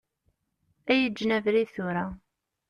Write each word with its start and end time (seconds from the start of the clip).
Ad 0.91 0.97
yi-ğğen 0.99 1.31
abrid 1.37 1.69
tura. 1.75 2.05